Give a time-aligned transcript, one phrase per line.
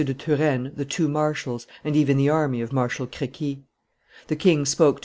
[0.03, 3.61] de Turenne the two marshals and even the army of Marshal Crequi.
[4.29, 4.99] The king spoke to M.